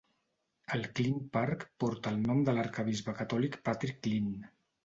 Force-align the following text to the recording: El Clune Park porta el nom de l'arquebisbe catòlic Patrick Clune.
El 0.77 0.85
Clune 0.99 1.21
Park 1.37 1.67
porta 1.83 2.13
el 2.15 2.19
nom 2.31 2.41
de 2.49 2.57
l'arquebisbe 2.57 3.15
catòlic 3.23 3.63
Patrick 3.69 4.05
Clune. 4.09 4.53